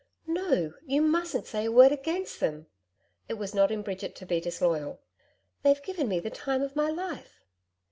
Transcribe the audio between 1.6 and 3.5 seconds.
a word against them.' It